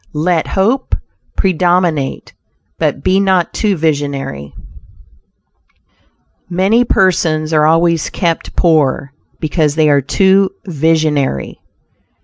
[0.13, 0.95] LET HOPE
[1.37, 2.33] PREDOMINATE,
[2.79, 4.51] BUT BE NOT TOO VISIONARY
[6.49, 11.61] Many persons are always kept poor, because they are too visionary.